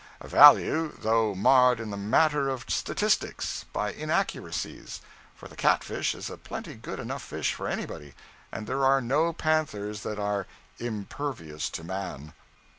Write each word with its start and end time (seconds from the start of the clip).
A 0.19 0.27
value, 0.27 0.93
though 0.99 1.35
marred 1.35 1.79
in 1.79 1.91
the 1.91 1.95
matter 1.95 2.49
of 2.49 2.65
statistics 2.67 3.65
by 3.71 3.91
inaccuracies; 3.93 4.99
for 5.35 5.47
the 5.47 5.55
catfish 5.55 6.15
is 6.15 6.27
a 6.27 6.37
plenty 6.39 6.73
good 6.73 6.99
enough 6.99 7.21
fish 7.21 7.53
for 7.53 7.67
anybody, 7.67 8.15
and 8.51 8.65
there 8.65 8.83
are 8.83 8.99
no 8.99 9.31
panthers 9.31 10.01
that 10.01 10.17
are 10.17 10.47
'impervious 10.79 11.69
to 11.69 11.83
man.' 11.83 12.33